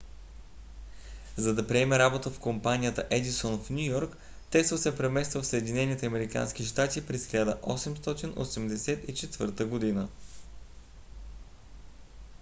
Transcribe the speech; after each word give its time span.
за 1.37 1.55
да 1.55 1.67
приеме 1.67 1.99
работа 1.99 2.29
в 2.29 2.39
компанията 2.39 3.07
едисон 3.09 3.57
в 3.63 3.69
ню 3.69 3.79
йорк 3.85 4.17
тесла 4.51 4.77
се 4.77 4.97
премества 4.97 5.41
в 5.41 5.47
съединените 5.47 6.05
американски 6.05 6.63
щати 6.65 7.05
през 7.07 7.27
1884 7.31 9.65
година 9.65 10.07